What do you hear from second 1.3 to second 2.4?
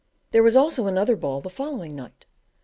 the following night.